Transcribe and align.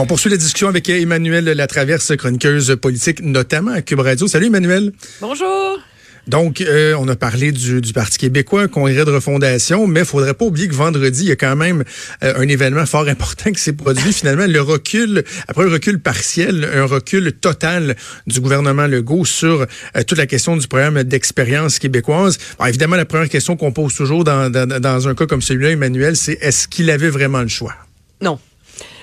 On 0.00 0.06
poursuit 0.06 0.30
la 0.30 0.38
discussion 0.38 0.68
avec 0.68 0.88
Emmanuel 0.88 1.44
Latraverse, 1.44 2.16
chroniqueuse 2.16 2.74
politique, 2.80 3.22
notamment 3.22 3.72
à 3.72 3.82
Cube 3.82 4.00
Radio. 4.00 4.26
Salut 4.26 4.46
Emmanuel. 4.46 4.92
Bonjour. 5.20 5.78
Donc, 6.26 6.62
euh, 6.62 6.94
on 6.98 7.06
a 7.08 7.16
parlé 7.16 7.52
du, 7.52 7.82
du 7.82 7.92
Parti 7.92 8.16
québécois, 8.16 8.66
congrès 8.68 9.04
de 9.04 9.10
refondation, 9.10 9.86
mais 9.86 10.00
il 10.00 10.06
faudrait 10.06 10.32
pas 10.32 10.46
oublier 10.46 10.68
que 10.68 10.74
vendredi, 10.74 11.24
il 11.24 11.28
y 11.28 11.32
a 11.32 11.36
quand 11.36 11.54
même 11.54 11.84
euh, 12.22 12.32
un 12.34 12.48
événement 12.48 12.86
fort 12.86 13.08
important 13.08 13.52
qui 13.52 13.60
s'est 13.60 13.74
produit. 13.74 14.12
Finalement, 14.12 14.46
le 14.46 14.60
recul, 14.62 15.22
après 15.48 15.64
un 15.64 15.70
recul 15.70 16.00
partiel, 16.00 16.66
un 16.74 16.86
recul 16.86 17.32
total 17.32 17.94
du 18.26 18.40
gouvernement 18.40 18.86
Legault 18.86 19.26
sur 19.26 19.62
euh, 19.62 20.02
toute 20.06 20.18
la 20.18 20.26
question 20.26 20.56
du 20.56 20.66
programme 20.66 21.02
d'expérience 21.02 21.78
québécoise. 21.78 22.38
Évidemment, 22.66 22.96
la 22.96 23.04
première 23.04 23.28
question 23.28 23.56
qu'on 23.56 23.72
pose 23.72 23.94
toujours 23.94 24.24
dans, 24.24 24.50
dans, 24.50 24.80
dans 24.80 25.08
un 25.08 25.14
cas 25.14 25.26
comme 25.26 25.42
celui-là, 25.42 25.70
Emmanuel, 25.70 26.16
c'est 26.16 26.38
est-ce 26.40 26.68
qu'il 26.68 26.90
avait 26.90 27.10
vraiment 27.10 27.42
le 27.42 27.48
choix? 27.48 27.74
Non 28.22 28.38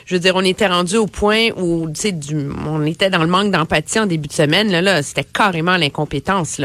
je 0.08 0.16
veux 0.16 0.20
dire, 0.22 0.38
on 0.38 0.42
était 0.42 0.68
rendu 0.68 0.96
au 0.96 1.06
point 1.06 1.50
où, 1.58 1.90
tu 1.90 2.00
sais, 2.00 2.16
on 2.66 2.86
était 2.86 3.10
dans 3.10 3.20
le 3.20 3.28
manque 3.28 3.52
d'empathie 3.52 4.00
en 4.00 4.06
début 4.06 4.30
de 4.30 4.34
semaine. 4.34 4.72
Là, 4.72 5.04
c'était 5.04 5.26
carrément 5.26 5.76
l'incompétence. 5.76 6.62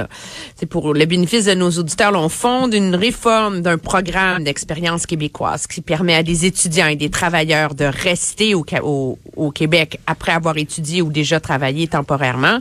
C'est 0.55 0.67
pour 0.67 0.94
le 0.94 1.05
bénéfice 1.06 1.47
de 1.47 1.55
nos 1.55 1.70
auditeurs. 1.72 2.12
On 2.14 2.28
fonde 2.28 2.72
une 2.72 2.94
réforme 2.94 3.61
d'un 3.61 3.78
programme 3.78 4.44
d'expérience 4.44 5.06
québécoise 5.06 5.67
qui 5.67 5.80
permet 5.80 6.14
à 6.14 6.22
des 6.22 6.47
étudiants 6.47 6.86
et 6.86 6.94
des 6.94 7.11
travailleurs 7.11 7.75
de 7.75 7.84
rester 7.84 8.55
au, 8.55 8.64
au, 8.84 9.19
au 9.34 9.50
Québec 9.50 9.98
après 10.06 10.30
avoir 10.30 10.56
étudié 10.56 11.02
ou 11.02 11.11
déjà 11.11 11.41
travaillé 11.41 11.89
temporairement 11.89 12.61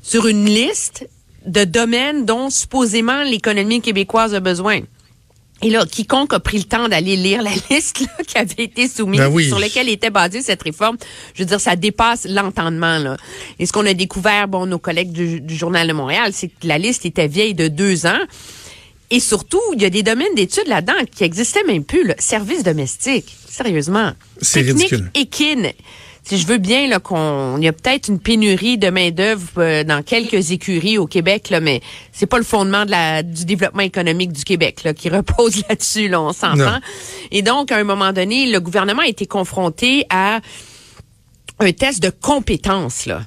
sur 0.00 0.26
une 0.26 0.46
liste 0.46 1.06
de 1.44 1.64
domaines 1.64 2.24
dont 2.24 2.48
supposément 2.48 3.24
l'économie 3.24 3.82
québécoise 3.82 4.34
a 4.34 4.40
besoin. 4.40 4.80
Et 5.62 5.70
là, 5.70 5.84
quiconque 5.86 6.32
a 6.34 6.40
pris 6.40 6.58
le 6.58 6.64
temps 6.64 6.88
d'aller 6.88 7.16
lire 7.16 7.42
la 7.42 7.50
liste 7.70 8.00
là, 8.00 8.24
qui 8.26 8.38
avait 8.38 8.64
été 8.64 8.86
soumise, 8.88 9.18
Ben 9.20 9.28
oui. 9.28 9.48
sur 9.48 9.58
laquelle 9.58 9.88
était 9.88 10.10
basée 10.10 10.40
cette 10.40 10.62
réforme, 10.62 10.96
je 11.34 11.42
veux 11.42 11.46
dire, 11.48 11.60
ça 11.60 11.74
dépasse 11.74 12.26
l'entendement. 12.28 12.98
Là. 12.98 13.16
Et 13.58 13.66
ce 13.66 13.72
qu'on 13.72 13.84
a 13.86 13.92
découvert, 13.94 14.46
bon, 14.46 14.66
nos 14.66 14.78
collègues 14.78 15.10
du, 15.10 15.40
du 15.40 15.56
Journal 15.56 15.88
de 15.88 15.92
Montréal, 15.92 16.30
c'est 16.32 16.48
que 16.48 16.66
la 16.66 16.78
liste 16.78 17.04
était 17.06 17.26
vieille 17.28 17.54
de 17.54 17.66
deux 17.68 18.06
ans. 18.06 18.20
Et 19.10 19.20
surtout, 19.20 19.60
il 19.74 19.80
y 19.82 19.84
a 19.86 19.90
des 19.90 20.02
domaines 20.02 20.34
d'études 20.36 20.68
là-dedans 20.68 20.92
qui 21.10 21.24
existaient 21.24 21.64
même 21.64 21.82
plus. 21.82 22.06
Là. 22.06 22.14
Service 22.18 22.62
domestique, 22.62 23.34
sérieusement. 23.48 24.12
C'est 24.40 24.64
Technique 24.64 24.90
ridicule. 24.90 25.10
équine. 25.14 25.72
Si 26.28 26.36
je 26.36 26.46
veux 26.46 26.58
bien 26.58 26.88
là 26.88 26.98
qu'on 26.98 27.56
il 27.56 27.64
y 27.64 27.68
a 27.68 27.72
peut-être 27.72 28.08
une 28.08 28.20
pénurie 28.20 28.76
de 28.76 28.90
main 28.90 29.10
d'œuvre 29.10 29.48
euh, 29.56 29.82
dans 29.82 30.02
quelques 30.02 30.50
écuries 30.50 30.98
au 30.98 31.06
Québec 31.06 31.48
là, 31.48 31.58
mais 31.58 31.80
c'est 32.12 32.26
pas 32.26 32.36
le 32.36 32.44
fondement 32.44 32.84
de 32.84 32.90
la 32.90 33.22
du 33.22 33.46
développement 33.46 33.80
économique 33.80 34.32
du 34.32 34.44
Québec 34.44 34.84
là 34.84 34.92
qui 34.92 35.08
repose 35.08 35.62
là-dessus 35.70 36.08
là, 36.08 36.20
on 36.20 36.34
s'entend. 36.34 36.80
Et 37.30 37.40
donc 37.40 37.72
à 37.72 37.78
un 37.78 37.84
moment 37.84 38.12
donné, 38.12 38.44
le 38.44 38.60
gouvernement 38.60 39.00
a 39.00 39.06
été 39.06 39.24
confronté 39.24 40.04
à 40.10 40.40
un 41.60 41.72
test 41.72 42.02
de 42.02 42.10
compétence 42.10 43.06
là. 43.06 43.22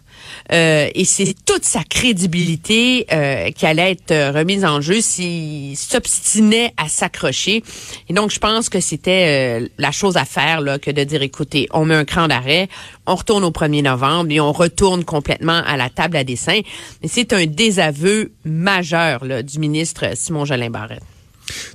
Euh, 0.52 0.90
et 0.94 1.06
c'est 1.06 1.36
toute 1.46 1.66
sa 1.66 1.84
crédibilité 1.84 3.06
euh, 3.12 3.52
qui 3.52 3.66
allait 3.66 3.92
être 3.92 4.12
euh, 4.12 4.32
remise 4.32 4.66
en 4.66 4.82
jeu 4.82 5.02
s'il 5.02 5.78
s'obstinait 5.78 6.74
à 6.78 6.88
s'accrocher. 6.88 7.64
Et 8.10 8.14
donc, 8.14 8.32
je 8.32 8.40
pense 8.40 8.70
que 8.70 8.80
c'était 8.80 9.62
euh, 9.62 9.68
la 9.78 9.92
chose 9.92 10.18
à 10.18 10.26
faire 10.26 10.62
là, 10.62 10.80
que 10.80 10.92
de 10.92 11.04
dire, 11.04 11.22
écoutez, 11.22 11.68
on 11.72 11.86
met 11.86 11.96
un 11.96 12.06
cran 12.06 12.28
d'arrêt, 12.28 12.70
on 13.06 13.16
retourne 13.16 13.44
au 13.44 13.52
1er 13.52 13.84
novembre 13.84 14.32
et 14.32 14.40
on 14.40 14.52
retourne 14.52 15.04
complètement 15.04 15.62
à 15.66 15.78
la 15.78 15.90
table 15.90 16.18
à 16.18 16.24
dessin. 16.24 16.60
Mais 17.02 17.08
c'est 17.08 17.34
un 17.34 17.46
désaveu 17.46 18.32
majeur 18.46 19.26
là, 19.26 19.44
du 19.44 19.60
ministre 19.60 20.06
Simon 20.16 20.46
Jolin 20.46 20.70
Barrette. 20.70 21.04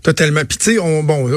Totalement. 0.03 0.45
Puis 0.45 0.59
tu 0.59 0.79
on, 0.79 1.03
bon, 1.03 1.31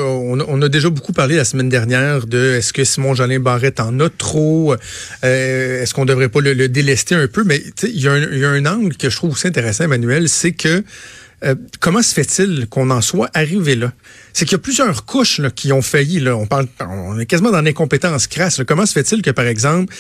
on, 0.48 0.62
a 0.62 0.70
déjà 0.70 0.90
beaucoup 0.90 1.14
parlé 1.14 1.36
la 1.36 1.46
semaine 1.46 1.70
dernière 1.70 2.26
de 2.28 2.56
est-ce 2.58 2.74
que 2.74 2.84
Simon 2.84 3.16
Jolin 3.16 3.40
Barrette 3.40 3.80
en 3.80 4.00
a 4.00 4.10
trop, 4.10 4.76
euh, 5.24 5.82
est-ce 5.82 5.94
qu'on 5.94 6.06
devrait 6.06 6.30
pas 6.30 6.42
le, 6.42 6.54
le 6.54 6.70
délester 6.70 7.16
un 7.16 7.28
peu, 7.28 7.44
mais 7.44 7.62
tu 7.76 7.88
il 7.88 8.02
y, 8.02 8.08
a 8.08 8.12
un- 8.12 8.66
angle 8.66 8.96
que 8.96 9.10
je 9.10 9.16
trouve 9.16 9.32
aussi 9.32 9.48
intéressant, 9.48 9.86
Emmanuel, 9.86 10.30
c'est 10.30 10.52
que 10.52 10.84
euh, 11.44 11.56
comment 11.80 12.02
se 12.02 12.14
fait-il 12.14 12.68
qu'on 12.68 12.90
en 12.90 13.02
soit 13.02 13.30
arrivé 13.34 13.76
là? 13.76 13.94
C'est 14.34 14.46
qu'il 14.46 14.54
y 14.54 14.56
a 14.56 14.60
plusieurs 14.60 15.06
couches 15.06 15.42
qui 15.56 15.72
ont 15.72 15.82
failli. 15.82 16.20
Là. 16.20 16.36
On 16.36 16.46
parle, 16.46 16.68
on 16.82 17.18
est 17.18 17.26
quasiment 17.26 17.52
dans 17.52 17.62
l'incompétence 17.62 18.28
crasse. 18.28 18.58
là. 18.58 18.66
Comment 18.66 18.86
se 18.86 18.94
fait-il 18.94 19.22
que, 19.22 19.32
par 19.32 19.46
exemple, 19.48 19.94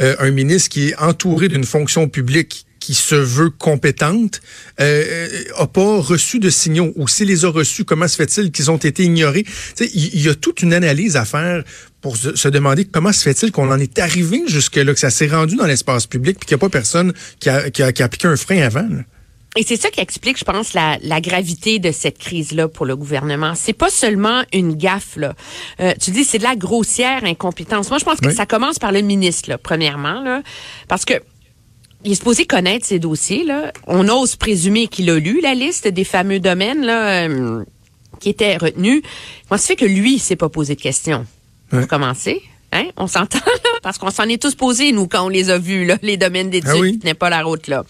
euh, 0.00 0.16
un 0.18 0.30
ministre 0.30 0.70
qui 0.70 0.88
est 0.88 0.96
entouré 0.96 1.48
d'une 1.48 1.64
fonction 1.64 2.08
publique 2.08 2.65
qui 2.86 2.94
se 2.94 3.16
veut 3.16 3.50
compétente 3.50 4.40
euh, 4.80 5.26
a 5.56 5.66
pas 5.66 5.96
reçu 6.00 6.38
de 6.38 6.50
signaux 6.50 6.92
ou 6.94 7.08
s'il 7.08 7.26
les 7.26 7.44
a 7.44 7.48
reçus, 7.48 7.84
comment 7.84 8.06
se 8.06 8.14
fait-il 8.14 8.52
qu'ils 8.52 8.70
ont 8.70 8.76
été 8.76 9.02
ignorés? 9.02 9.44
Il 9.80 10.20
y, 10.20 10.28
a 10.28 10.36
toute 10.36 10.62
une 10.62 10.72
analyse 10.72 11.16
à 11.16 11.24
faire 11.24 11.64
pour 12.00 12.16
se, 12.16 12.36
se 12.36 12.46
demander 12.46 12.84
comment 12.84 13.12
se 13.12 13.24
fait-il 13.24 13.50
qu'on 13.50 13.72
en 13.72 13.80
est 13.80 13.98
arrivé 13.98 14.42
jusque-là, 14.46 14.94
que 14.94 15.00
ça 15.00 15.10
s'est 15.10 15.26
rendu 15.26 15.56
dans 15.56 15.66
l'espace 15.66 16.06
public 16.06 16.38
puis 16.38 16.46
qu'il 16.46 16.54
n'y 16.54 16.60
a 16.60 16.64
pas 16.64 16.68
personne 16.68 17.12
qui 17.40 17.48
a, 17.48 17.70
qui 17.70 17.82
a, 17.82 17.90
qui 17.90 18.02
a 18.02 18.04
appliqué 18.04 18.28
un 18.28 18.36
frein 18.36 18.62
avant. 18.62 18.86
là. 18.88 19.02
Et 19.56 19.64
c'est 19.66 19.76
ça 19.76 19.90
qui 19.90 19.98
explique, 20.00 20.38
je 20.38 20.44
pense, 20.44 20.72
la, 20.72 20.98
la 21.02 21.20
gravité 21.20 21.80
de 21.80 21.90
cette 21.90 22.18
crise-là 22.18 22.68
pour 22.68 22.86
le 22.86 22.94
gouvernement. 22.94 23.54
C'est 23.56 23.72
pas 23.72 23.90
seulement 23.90 24.44
une 24.52 24.76
gaffe, 24.76 25.16
là. 25.16 25.34
Euh, 25.80 25.92
tu 26.00 26.12
dis, 26.12 26.22
c'est 26.24 26.38
de 26.38 26.44
la 26.44 26.54
grossière 26.54 27.24
incompétence. 27.24 27.88
Moi, 27.88 27.98
je 27.98 28.04
pense 28.04 28.20
que 28.20 28.28
Oui. 28.28 28.34
ça 28.34 28.46
commence 28.46 28.78
par 28.78 28.92
le 28.92 29.00
ministre, 29.00 29.48
là, 29.48 29.58
premièrement, 29.58 30.20
là, 30.22 30.42
parce 30.88 31.04
que 31.04 31.14
il 32.06 32.12
est 32.12 32.14
supposé 32.14 32.46
connaître 32.46 32.86
ces 32.86 33.00
dossiers, 33.00 33.42
là. 33.42 33.72
On 33.88 34.08
ose 34.08 34.36
présumer 34.36 34.86
qu'il 34.86 35.10
a 35.10 35.18
lu 35.18 35.40
la 35.40 35.54
liste 35.54 35.88
des 35.88 36.04
fameux 36.04 36.38
domaines, 36.38 36.86
là, 36.86 37.26
euh, 37.28 37.64
qui 38.20 38.28
étaient 38.28 38.56
retenus. 38.56 39.02
Moi, 39.50 39.58
ça 39.58 39.66
fait 39.66 39.76
que 39.76 39.84
lui, 39.84 40.14
il 40.14 40.18
s'est 40.20 40.36
pas 40.36 40.48
posé 40.48 40.76
de 40.76 40.80
questions? 40.80 41.26
Ouais. 41.72 41.80
Pour 41.80 41.88
commencer. 41.88 42.42
Hein? 42.70 42.84
On 42.96 43.08
s'entend? 43.08 43.40
Parce 43.82 43.98
qu'on 43.98 44.10
s'en 44.10 44.28
est 44.28 44.40
tous 44.40 44.54
posés, 44.54 44.92
nous, 44.92 45.08
quand 45.08 45.26
on 45.26 45.28
les 45.28 45.50
a 45.50 45.58
vus, 45.58 45.84
là, 45.84 45.98
les 46.02 46.16
domaines 46.16 46.48
d'études 46.48 46.70
Ah 46.72 46.78
oui? 46.78 46.92
qui 46.92 46.98
tenaient 47.00 47.14
pas 47.14 47.28
la 47.28 47.42
route, 47.42 47.66
là. 47.66 47.84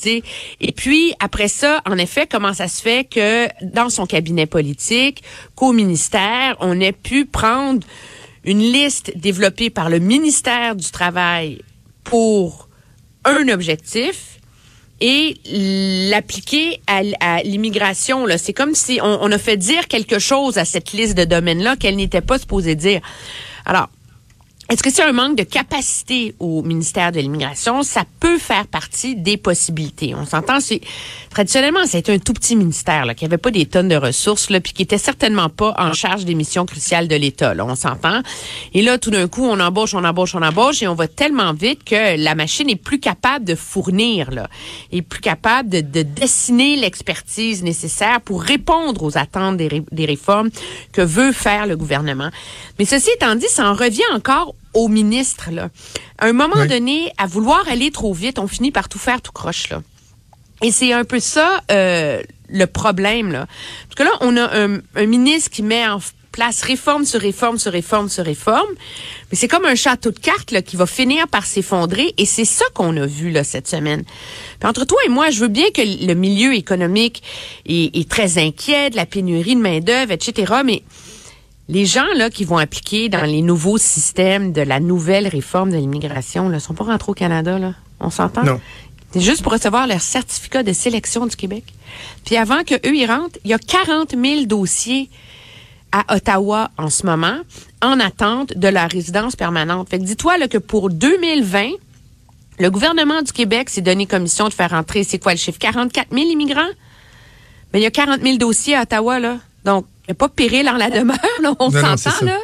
Tu 0.00 0.08
sais. 0.08 0.22
Et 0.62 0.72
puis, 0.72 1.12
après 1.20 1.48
ça, 1.48 1.82
en 1.84 1.98
effet, 1.98 2.26
comment 2.26 2.54
ça 2.54 2.68
se 2.68 2.80
fait 2.80 3.04
que 3.04 3.48
dans 3.62 3.90
son 3.90 4.06
cabinet 4.06 4.46
politique, 4.46 5.22
qu'au 5.56 5.72
ministère, 5.72 6.56
on 6.60 6.80
ait 6.80 6.92
pu 6.92 7.26
prendre 7.26 7.86
une 8.44 8.60
liste 8.60 9.12
développée 9.14 9.68
par 9.68 9.90
le 9.90 9.98
ministère 9.98 10.74
du 10.74 10.90
Travail 10.90 11.60
pour 12.02 12.70
un 13.24 13.48
objectif 13.48 14.38
et 15.00 15.36
l'appliquer 16.10 16.80
à, 16.86 17.02
à 17.20 17.42
l'immigration. 17.42 18.26
C'est 18.38 18.52
comme 18.52 18.74
si 18.74 19.00
on, 19.02 19.18
on 19.20 19.32
a 19.32 19.38
fait 19.38 19.56
dire 19.56 19.88
quelque 19.88 20.18
chose 20.18 20.58
à 20.58 20.64
cette 20.64 20.92
liste 20.92 21.16
de 21.16 21.24
domaines-là 21.24 21.76
qu'elle 21.76 21.96
n'était 21.96 22.20
pas 22.20 22.38
supposée 22.38 22.76
dire. 22.76 23.00
Alors, 23.64 23.88
est-ce 24.72 24.82
que 24.82 24.88
c'est 24.88 25.02
un 25.02 25.12
manque 25.12 25.36
de 25.36 25.42
capacité 25.42 26.34
au 26.38 26.62
ministère 26.62 27.12
de 27.12 27.20
l'immigration? 27.20 27.82
Ça 27.82 28.04
peut 28.20 28.38
faire 28.38 28.66
partie 28.66 29.14
des 29.14 29.36
possibilités. 29.36 30.14
On 30.14 30.24
s'entend, 30.24 30.60
c'est 30.60 30.80
traditionnellement, 31.28 31.80
c'est 31.84 32.08
un 32.08 32.18
tout 32.18 32.32
petit 32.32 32.56
ministère 32.56 33.04
là, 33.04 33.12
qui 33.14 33.26
avait 33.26 33.36
pas 33.36 33.50
des 33.50 33.66
tonnes 33.66 33.88
de 33.88 33.96
ressources, 33.96 34.48
là, 34.48 34.60
puis 34.60 34.72
qui 34.72 34.80
était 34.80 34.96
certainement 34.96 35.50
pas 35.50 35.74
en 35.76 35.92
charge 35.92 36.24
des 36.24 36.34
missions 36.34 36.64
cruciales 36.64 37.06
de 37.06 37.14
l'État. 37.14 37.52
Là, 37.52 37.66
on 37.66 37.74
s'entend. 37.74 38.22
Et 38.72 38.80
là, 38.80 38.96
tout 38.96 39.10
d'un 39.10 39.28
coup, 39.28 39.44
on 39.44 39.60
embauche, 39.60 39.92
on 39.92 40.04
embauche, 40.04 40.34
on 40.34 40.40
embauche, 40.40 40.82
et 40.82 40.88
on 40.88 40.94
va 40.94 41.06
tellement 41.06 41.52
vite 41.52 41.84
que 41.84 42.16
la 42.16 42.34
machine 42.34 42.70
est 42.70 42.76
plus 42.76 42.98
capable 42.98 43.44
de 43.44 43.54
fournir, 43.54 44.30
là, 44.30 44.48
est 44.90 45.02
plus 45.02 45.20
capable 45.20 45.68
de, 45.68 45.82
de 45.82 46.00
dessiner 46.00 46.76
l'expertise 46.76 47.62
nécessaire 47.62 48.22
pour 48.22 48.42
répondre 48.42 49.02
aux 49.02 49.18
attentes 49.18 49.58
des 49.58 50.06
réformes 50.06 50.48
que 50.92 51.02
veut 51.02 51.32
faire 51.32 51.66
le 51.66 51.76
gouvernement. 51.76 52.30
Mais 52.78 52.86
ceci 52.86 53.10
étant 53.10 53.34
dit, 53.34 53.48
ça 53.50 53.70
en 53.70 53.74
revient 53.74 54.00
encore 54.14 54.54
au 54.74 54.88
ministre. 54.88 55.50
Là. 55.50 55.68
À 56.18 56.26
un 56.26 56.32
moment 56.32 56.54
Oui. 56.60 56.68
donné, 56.68 57.12
à 57.18 57.26
vouloir 57.26 57.66
aller 57.68 57.90
trop 57.90 58.12
vite, 58.14 58.38
on 58.38 58.46
finit 58.48 58.70
par 58.70 58.88
tout 58.88 58.98
faire 58.98 59.20
tout 59.22 59.32
croche. 59.32 59.68
Là. 59.70 59.82
Et 60.62 60.70
c'est 60.70 60.92
un 60.92 61.04
peu 61.04 61.20
ça 61.20 61.60
euh, 61.70 62.22
le 62.48 62.66
problème. 62.66 63.32
Là. 63.32 63.46
Parce 63.88 63.96
que 63.96 64.02
là, 64.04 64.16
on 64.20 64.36
a 64.36 64.58
un, 64.58 64.78
un 64.94 65.06
ministre 65.06 65.50
qui 65.50 65.62
met 65.62 65.86
en 65.88 65.98
place 66.30 66.62
réforme 66.62 67.04
sur 67.04 67.20
réforme 67.20 67.58
sur 67.58 67.72
réforme 67.72 68.08
sur 68.08 68.24
réforme. 68.24 68.70
Mais 69.30 69.36
c'est 69.36 69.48
comme 69.48 69.66
un 69.66 69.74
château 69.74 70.10
de 70.12 70.18
cartes 70.18 70.50
là, 70.50 70.62
qui 70.62 70.76
va 70.76 70.86
finir 70.86 71.28
par 71.28 71.44
s'effondrer. 71.44 72.14
Et 72.16 72.24
c'est 72.24 72.46
ça 72.46 72.64
qu'on 72.72 72.96
a 72.96 73.04
vu 73.04 73.30
là, 73.30 73.44
cette 73.44 73.68
semaine. 73.68 74.02
Puis 74.58 74.66
entre 74.68 74.86
toi 74.86 74.98
et 75.04 75.10
moi, 75.10 75.28
je 75.28 75.40
veux 75.40 75.48
bien 75.48 75.70
que 75.74 75.82
le 75.82 76.14
milieu 76.14 76.54
économique 76.54 77.22
est, 77.66 77.94
est 77.94 78.08
très 78.08 78.38
inquiet 78.38 78.88
de 78.88 78.96
la 78.96 79.04
pénurie 79.04 79.56
de 79.56 79.60
main-d'œuvre, 79.60 80.12
etc. 80.12 80.54
Mais 80.64 80.82
les 81.68 81.86
gens 81.86 82.06
là 82.16 82.30
qui 82.30 82.44
vont 82.44 82.58
appliquer 82.58 83.08
dans 83.08 83.24
les 83.24 83.42
nouveaux 83.42 83.78
systèmes 83.78 84.52
de 84.52 84.62
la 84.62 84.80
nouvelle 84.80 85.28
réforme 85.28 85.70
de 85.70 85.76
l'immigration 85.76 86.48
ne 86.48 86.58
sont 86.58 86.74
pas 86.74 86.84
rentrés 86.84 87.10
au 87.10 87.14
Canada. 87.14 87.58
Là. 87.58 87.74
On 88.00 88.10
s'entend? 88.10 88.42
Non. 88.42 88.60
C'est 89.12 89.20
juste 89.20 89.42
pour 89.42 89.52
recevoir 89.52 89.86
leur 89.86 90.00
certificat 90.00 90.62
de 90.62 90.72
sélection 90.72 91.26
du 91.26 91.36
Québec. 91.36 91.64
Puis 92.24 92.36
avant 92.36 92.64
que 92.64 92.74
eux 92.88 92.96
y 92.96 93.06
rentrent, 93.06 93.38
il 93.44 93.50
y 93.50 93.54
a 93.54 93.58
40 93.58 94.14
000 94.18 94.46
dossiers 94.46 95.10
à 95.92 96.14
Ottawa 96.14 96.70
en 96.78 96.88
ce 96.88 97.04
moment 97.04 97.38
en 97.82 98.00
attente 98.00 98.56
de 98.56 98.68
leur 98.68 98.88
résidence 98.88 99.36
permanente. 99.36 99.90
Fait 99.90 99.98
que 99.98 100.04
dis-toi 100.04 100.38
là, 100.38 100.48
que 100.48 100.58
pour 100.58 100.88
2020, 100.88 101.72
le 102.58 102.70
gouvernement 102.70 103.20
du 103.22 103.32
Québec 103.32 103.68
s'est 103.68 103.82
donné 103.82 104.06
commission 104.06 104.48
de 104.48 104.54
faire 104.54 104.70
rentrer, 104.70 105.04
c'est 105.04 105.18
quoi 105.18 105.32
le 105.32 105.38
chiffre? 105.38 105.58
44 105.58 106.08
000 106.10 106.30
immigrants? 106.30 106.70
Mais 107.72 107.80
il 107.80 107.82
y 107.82 107.86
a 107.86 107.90
40 107.90 108.22
000 108.22 108.38
dossiers 108.38 108.76
à 108.76 108.82
Ottawa, 108.82 109.18
là. 109.20 109.38
Donc, 109.64 109.84
il 110.04 110.10
n'y 110.10 110.12
a 110.12 110.14
pas 110.16 110.28
péril 110.28 110.68
en 110.68 110.76
la 110.76 110.90
demeure, 110.90 111.16
là, 111.42 111.54
on 111.60 111.70
s'entend, 111.70 112.26
là. 112.26 112.38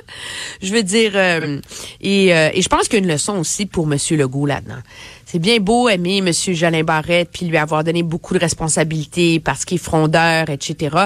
Je 0.62 0.72
veux 0.72 0.84
dire, 0.84 1.12
euh, 1.14 1.60
et, 2.00 2.32
euh, 2.32 2.50
et 2.54 2.62
je 2.62 2.68
pense 2.68 2.86
qu'il 2.86 3.00
y 3.00 3.02
a 3.02 3.04
une 3.04 3.10
leçon 3.10 3.36
aussi 3.38 3.66
pour 3.66 3.92
M. 3.92 3.98
Legault 4.10 4.46
là-dedans. 4.46 4.78
C'est 5.30 5.40
bien 5.40 5.58
beau 5.58 5.90
aimer 5.90 6.22
M. 6.26 6.32
Jolin 6.32 6.84
Barrette 6.84 7.28
puis 7.30 7.44
lui 7.44 7.58
avoir 7.58 7.84
donné 7.84 8.02
beaucoup 8.02 8.32
de 8.32 8.38
responsabilités 8.38 9.40
parce 9.40 9.66
qu'il 9.66 9.74
est 9.74 9.78
frondeur, 9.78 10.48
etc. 10.48 10.96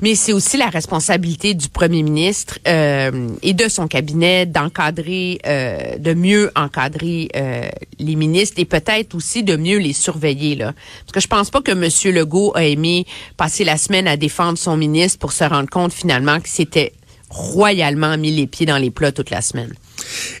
Mais 0.00 0.14
c'est 0.14 0.32
aussi 0.32 0.56
la 0.56 0.68
responsabilité 0.68 1.52
du 1.52 1.68
premier 1.68 2.04
ministre 2.04 2.60
euh, 2.68 3.28
et 3.42 3.54
de 3.54 3.68
son 3.68 3.88
cabinet 3.88 4.46
d'encadrer, 4.46 5.40
euh, 5.46 5.98
de 5.98 6.14
mieux 6.14 6.52
encadrer 6.54 7.28
euh, 7.34 7.68
les 7.98 8.14
ministres 8.14 8.60
et 8.60 8.66
peut-être 8.66 9.16
aussi 9.16 9.42
de 9.42 9.56
mieux 9.56 9.78
les 9.78 9.94
surveiller. 9.94 10.54
Là. 10.54 10.72
Parce 11.00 11.12
que 11.14 11.20
je 11.20 11.26
pense 11.26 11.50
pas 11.50 11.60
que 11.60 11.72
M. 11.72 12.14
Legault 12.14 12.52
a 12.54 12.62
aimé 12.62 13.04
passer 13.36 13.64
la 13.64 13.78
semaine 13.78 14.06
à 14.06 14.16
défendre 14.16 14.58
son 14.58 14.76
ministre 14.76 15.18
pour 15.18 15.32
se 15.32 15.42
rendre 15.42 15.68
compte 15.68 15.92
finalement 15.92 16.38
qu'il 16.38 16.50
s'était 16.50 16.92
royalement 17.30 18.16
mis 18.16 18.30
les 18.30 18.46
pieds 18.46 18.66
dans 18.66 18.78
les 18.78 18.92
plats 18.92 19.10
toute 19.10 19.30
la 19.30 19.42
semaine. 19.42 19.74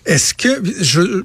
Est-ce 0.04 0.34
que 0.34 1.24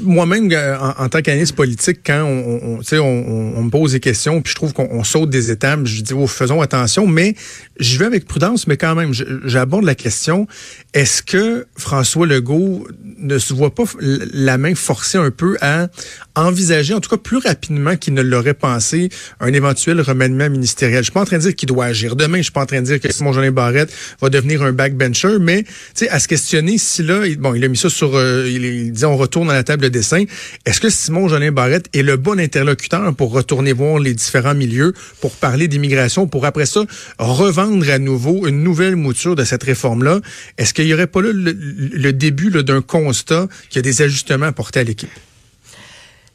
moi-même 0.00 0.50
euh, 0.52 0.76
en, 0.78 1.08
tant 1.08 1.20
qu'analyste 1.20 1.54
politique, 1.54 2.00
quand 2.04 2.24
on, 2.24 3.62
me 3.62 3.70
pose 3.70 3.92
des 3.92 4.00
questions, 4.00 4.40
puis 4.42 4.50
je 4.50 4.56
trouve 4.56 4.72
qu'on 4.72 4.88
on 4.90 5.04
saute 5.04 5.30
des 5.30 5.50
étapes, 5.50 5.80
je 5.84 6.02
dis 6.02 6.14
faisons 6.26 6.60
attention, 6.60 7.06
mais 7.06 7.34
je 7.78 7.98
vais 7.98 8.06
avec 8.06 8.26
prudence, 8.26 8.66
mais 8.66 8.76
quand 8.76 8.94
même, 8.94 9.12
j'aborde 9.44 9.84
la 9.84 9.94
question 9.94 10.46
est-ce 10.92 11.22
que 11.22 11.66
François 11.76 12.26
Legault 12.26 12.86
ne 13.18 13.38
se 13.38 13.54
voit 13.54 13.74
pas 13.74 13.84
la 14.00 14.58
main 14.58 14.74
forcée 14.74 15.18
un 15.18 15.30
peu 15.30 15.56
à 15.60 15.88
envisager, 16.34 16.94
en 16.94 17.00
tout 17.00 17.10
cas 17.10 17.16
plus 17.16 17.36
rapidement 17.36 17.96
qu'il 17.96 18.14
ne 18.14 18.22
l'aurait 18.22 18.54
pensé, 18.54 19.08
un 19.38 19.52
éventuel 19.52 20.00
remaniement 20.00 20.50
ministériel? 20.50 20.98
Je 20.98 21.04
suis 21.04 21.12
pas 21.12 21.20
en 21.20 21.26
train 21.26 21.36
de 21.38 21.42
dire 21.42 21.54
qu'il 21.54 21.68
doit 21.68 21.86
agir 21.86 22.16
demain. 22.16 22.38
Je 22.38 22.44
suis 22.44 22.52
pas 22.52 22.62
en 22.62 22.66
train 22.66 22.80
de 22.80 22.86
dire 22.86 23.00
que 23.00 23.12
Simon 23.12 23.32
Jolin 23.32 23.52
Barrette 23.52 23.92
va 24.20 24.30
devenir 24.30 24.62
un 24.62 24.72
backbencher, 24.72 25.38
mais 25.40 25.64
à 26.08 26.18
se 26.18 26.26
questionner 26.26 26.78
si 26.78 27.02
là, 27.02 27.22
bon, 27.38 27.54
il 27.54 27.64
a 27.64 27.68
mis 27.68 27.76
sur, 27.88 28.16
euh, 28.16 28.48
il, 28.48 28.92
dit 28.92 29.04
on 29.04 29.16
retourne 29.16 29.50
à 29.50 29.54
la 29.54 29.64
table 29.64 29.84
de 29.84 29.88
dessin. 29.88 30.24
Est-ce 30.66 30.80
que 30.80 30.90
Simon 30.90 31.28
Jolin 31.28 31.52
Barrette 31.52 31.88
est 31.94 32.02
le 32.02 32.16
bon 32.16 32.38
interlocuteur 32.38 33.14
pour 33.14 33.32
retourner 33.32 33.72
voir 33.72 33.98
les 33.98 34.14
différents 34.14 34.54
milieux, 34.54 34.94
pour 35.20 35.32
parler 35.32 35.68
d'immigration, 35.68 36.26
pour 36.26 36.46
après 36.46 36.66
ça 36.66 36.84
revendre 37.18 37.88
à 37.90 37.98
nouveau 37.98 38.46
une 38.46 38.62
nouvelle 38.62 38.96
mouture 38.96 39.36
de 39.36 39.44
cette 39.44 39.62
réforme-là? 39.62 40.20
Est-ce 40.58 40.74
qu'il 40.74 40.86
y 40.86 40.94
aurait 40.94 41.06
pas 41.06 41.22
là 41.22 41.30
le, 41.32 42.12
début 42.12 42.50
d'un 42.50 42.82
constat 42.82 43.48
qu'il 43.68 43.76
y 43.76 43.78
a 43.78 43.82
des 43.82 44.02
ajustements 44.02 44.46
à 44.46 44.52
porter 44.52 44.80
à 44.80 44.84
l'équipe? 44.84 45.10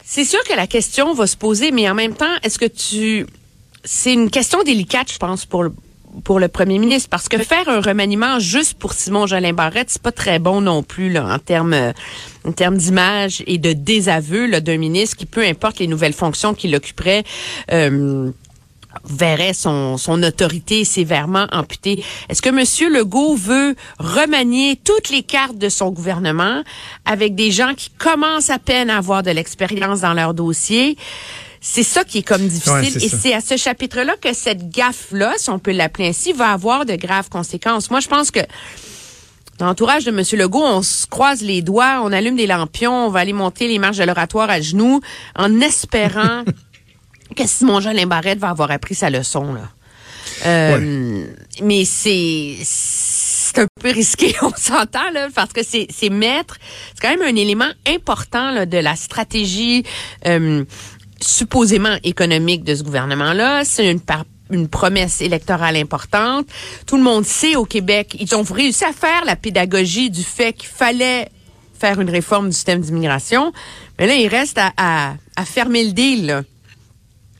C'est 0.03 0.25
sûr 0.25 0.43
que 0.43 0.55
la 0.55 0.67
question 0.67 1.13
va 1.13 1.27
se 1.27 1.35
poser, 1.35 1.71
mais 1.71 1.89
en 1.89 1.95
même 1.95 2.15
temps, 2.15 2.35
est-ce 2.43 2.59
que 2.59 2.65
tu... 2.65 3.25
C'est 3.83 4.13
une 4.13 4.29
question 4.29 4.63
délicate, 4.63 5.11
je 5.11 5.17
pense, 5.17 5.45
pour 5.45 5.63
le, 5.63 5.71
pour 6.23 6.39
le 6.39 6.47
premier 6.47 6.79
ministre, 6.79 7.09
parce 7.09 7.29
que 7.29 7.37
faire 7.37 7.67
un 7.67 7.81
remaniement 7.81 8.39
juste 8.39 8.75
pour 8.75 8.93
Simon 8.93 9.27
Jolin 9.27 9.53
Barrette, 9.53 9.89
c'est 9.89 10.01
pas 10.01 10.11
très 10.11 10.39
bon 10.39 10.61
non 10.61 10.83
plus 10.83 11.11
là, 11.11 11.27
en 11.33 11.39
termes 11.39 11.73
euh, 11.73 11.91
en 12.45 12.51
termes 12.51 12.77
d'image 12.77 13.43
et 13.47 13.57
de 13.57 13.73
désaveu 13.73 14.61
d'un 14.61 14.77
ministre 14.77 15.17
qui, 15.17 15.25
peu 15.25 15.43
importe 15.43 15.79
les 15.79 15.87
nouvelles 15.87 16.13
fonctions 16.13 16.53
qu'il 16.53 16.75
occuperait, 16.75 17.23
euh, 17.71 18.31
verrait 19.03 19.53
son, 19.53 19.97
son 19.97 20.21
autorité 20.23 20.85
sévèrement 20.85 21.47
amputée. 21.51 22.03
Est-ce 22.29 22.41
que 22.41 22.49
M. 22.49 22.93
Legault 22.93 23.35
veut 23.35 23.75
remanier 23.99 24.79
toutes 24.83 25.09
les 25.09 25.23
cartes 25.23 25.57
de 25.57 25.69
son 25.69 25.91
gouvernement 25.91 26.63
avec 27.05 27.35
des 27.35 27.51
gens 27.51 27.73
qui 27.75 27.89
commencent 27.97 28.49
à 28.49 28.59
peine 28.59 28.89
à 28.89 28.97
avoir 28.97 29.23
de 29.23 29.31
l'expérience 29.31 30.01
dans 30.01 30.13
leur 30.13 30.33
dossier? 30.33 30.97
C'est 31.67 31.81
ça 31.81 32.03
qui 32.03 32.19
est 32.19 32.23
comme 32.23 32.47
difficile. 32.47 32.73
Ouais, 32.73 33.05
et 33.05 33.09
c'est 33.09 33.33
à 33.33 33.41
ce 33.41 33.57
chapitre-là 33.57 34.15
que 34.21 34.33
cette 34.35 34.69
gaffe-là, 34.69 35.33
si 35.37 35.49
on 35.49 35.57
peut 35.57 35.71
l'appeler 35.71 36.09
ainsi, 36.09 36.31
va 36.31 36.51
avoir 36.51 36.85
de 36.85 36.95
graves 36.95 37.27
conséquences. 37.27 37.89
Moi, 37.89 38.01
je 38.01 38.07
pense 38.07 38.29
que 38.29 38.39
dans 39.57 39.65
l'entourage 39.65 40.05
de 40.05 40.11
M. 40.11 40.23
Legault, 40.39 40.63
on 40.63 40.83
se 40.83 41.07
croise 41.07 41.41
les 41.41 41.63
doigts, 41.63 42.01
on 42.03 42.11
allume 42.11 42.35
des 42.35 42.45
lampions, 42.45 43.07
on 43.07 43.09
va 43.09 43.21
aller 43.21 43.33
monter 43.33 43.67
les 43.67 43.79
marches 43.79 43.97
de 43.97 44.03
l'oratoire 44.03 44.47
à 44.51 44.61
genoux 44.61 45.01
en 45.35 45.59
espérant 45.59 46.43
que 47.35 47.47
Simon 47.47 47.79
Jolin 47.79 48.05
Barrette 48.05 48.37
va 48.37 48.49
avoir 48.49 48.69
appris 48.69 48.93
sa 48.93 49.09
leçon. 49.09 49.55
Là. 49.55 49.69
Euh, 50.45 51.25
Mais 51.63 51.83
c'est 51.83 52.57
c'est 52.61 53.59
un 53.59 53.67
peu 53.81 53.89
risqué, 53.89 54.35
on 54.43 54.53
s'entend 54.55 55.09
là, 55.13 55.29
parce 55.33 55.51
que 55.51 55.63
c'est 55.63 55.87
c'est 55.89 56.09
mettre, 56.09 56.57
c'est 56.93 57.01
quand 57.01 57.17
même 57.17 57.27
un 57.27 57.35
élément 57.35 57.71
important 57.87 58.51
là, 58.51 58.67
de 58.67 58.77
la 58.77 58.95
stratégie 58.95 59.83
euh, 60.27 60.63
supposément 61.21 61.97
économique 62.03 62.63
de 62.63 62.75
ce 62.75 62.83
gouvernement-là. 62.83 63.63
C'est 63.65 63.89
une 63.89 63.99
une 64.51 64.67
promesse 64.67 65.21
électorale 65.21 65.75
importante. 65.75 66.45
Tout 66.85 66.97
le 66.97 67.03
monde 67.03 67.25
sait 67.25 67.55
au 67.55 67.65
Québec, 67.65 68.15
ils 68.19 68.35
ont 68.35 68.43
réussi 68.43 68.85
à 68.85 68.93
faire 68.93 69.25
la 69.25 69.35
pédagogie 69.35 70.11
du 70.11 70.23
fait 70.23 70.53
qu'il 70.53 70.69
fallait 70.69 71.29
faire 71.79 71.99
une 71.99 72.09
réforme 72.09 72.49
du 72.49 72.53
système 72.53 72.79
d'immigration. 72.79 73.51
Mais 73.97 74.07
là, 74.07 74.15
il 74.15 74.27
reste 74.27 74.57
à, 74.57 74.71
à, 74.77 75.15
à 75.35 75.45
fermer 75.45 75.83
le 75.83 75.91
deal. 75.93 76.27
là. 76.27 76.43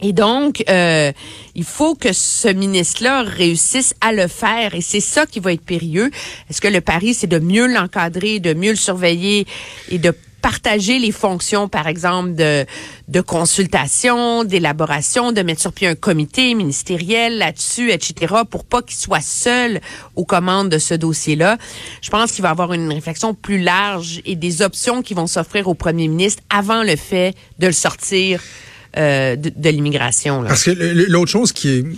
Et 0.01 0.11
donc, 0.11 0.63
euh, 0.69 1.11
il 1.55 1.63
faut 1.63 1.95
que 1.95 2.11
ce 2.11 2.49
ministre-là 2.49 3.23
réussisse 3.23 3.93
à 4.01 4.11
le 4.11 4.27
faire. 4.27 4.75
Et 4.75 4.81
c'est 4.81 4.99
ça 4.99 5.25
qui 5.25 5.39
va 5.39 5.53
être 5.53 5.63
périlleux. 5.63 6.11
Est-ce 6.49 6.59
que 6.59 6.67
le 6.67 6.81
pari, 6.81 7.13
c'est 7.13 7.27
de 7.27 7.39
mieux 7.39 7.67
l'encadrer, 7.67 8.39
de 8.39 8.53
mieux 8.53 8.71
le 8.71 8.75
surveiller 8.77 9.47
et 9.89 9.97
de 9.97 10.13
partager 10.45 10.99
les 10.99 11.11
fonctions, 11.11 11.67
par 11.67 11.87
exemple, 11.87 12.35
de, 12.35 13.21
consultation, 13.21 14.43
d'élaboration, 14.43 15.31
de 15.31 15.41
mettre 15.41 15.59
sur 15.59 15.73
pied 15.73 15.87
un 15.87 15.95
comité 15.95 16.53
ministériel 16.53 17.39
là-dessus, 17.39 17.89
etc., 17.91 18.35
pour 18.47 18.63
pas 18.63 18.83
qu'il 18.83 18.95
soit 18.95 19.25
seul 19.25 19.81
aux 20.15 20.23
commandes 20.23 20.69
de 20.69 20.77
ce 20.77 20.93
dossier-là. 20.93 21.57
Je 21.99 22.11
pense 22.11 22.31
qu'il 22.31 22.43
va 22.43 22.51
avoir 22.51 22.73
une 22.73 22.93
réflexion 22.93 23.33
plus 23.33 23.59
large 23.59 24.21
et 24.23 24.35
des 24.35 24.61
options 24.61 25.01
qui 25.01 25.15
vont 25.15 25.25
s'offrir 25.25 25.67
au 25.67 25.73
premier 25.73 26.07
ministre 26.07 26.43
avant 26.51 26.83
le 26.83 26.95
fait 26.95 27.33
de 27.57 27.65
le 27.65 27.73
sortir 27.73 28.39
euh, 28.97 29.35
de, 29.35 29.51
de 29.53 29.69
l'immigration. 29.71 30.43
Parce 30.43 30.63
que 30.63 30.71
l'autre 31.09 31.31
chose 31.31 31.53